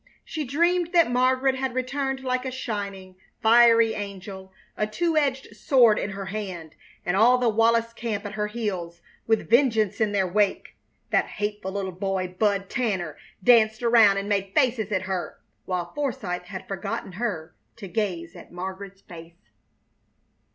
She 0.25 0.45
dreamed 0.45 0.93
that 0.93 1.11
Margaret 1.11 1.53
had 1.53 1.75
returned 1.75 2.23
like 2.23 2.43
a 2.43 2.49
shining, 2.49 3.17
fiery 3.39 3.93
angel, 3.93 4.51
a 4.75 4.87
two 4.87 5.15
edged 5.15 5.55
sword 5.55 5.99
in 5.99 6.09
her 6.09 6.25
hand 6.25 6.73
and 7.05 7.15
all 7.15 7.37
the 7.37 7.47
Wallis 7.49 7.93
camp 7.93 8.25
at 8.25 8.31
her 8.31 8.47
heels, 8.47 9.03
with 9.27 9.47
vengeance 9.47 10.01
in 10.01 10.11
their 10.11 10.25
wake. 10.27 10.75
That 11.11 11.27
hateful 11.27 11.71
little 11.73 11.91
boy, 11.91 12.29
Bud 12.39 12.67
Tanner, 12.67 13.15
danced 13.43 13.83
around 13.83 14.17
and 14.17 14.27
made 14.27 14.55
faces 14.55 14.91
at 14.91 15.03
her, 15.03 15.37
while 15.65 15.93
Forsythe 15.93 16.45
had 16.45 16.67
forgotten 16.67 17.11
her 17.11 17.53
to 17.75 17.87
gaze 17.87 18.35
at 18.35 18.51
Margaret's 18.51 19.01
face. 19.01 19.51